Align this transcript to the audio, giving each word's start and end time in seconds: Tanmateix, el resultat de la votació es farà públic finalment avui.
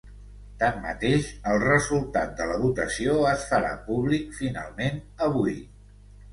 Tanmateix, 0.61 1.27
el 1.51 1.59
resultat 1.65 2.33
de 2.41 2.49
la 2.53 2.57
votació 2.63 3.19
es 3.35 3.47
farà 3.53 3.77
públic 3.93 4.35
finalment 4.41 5.01
avui. 5.31 5.59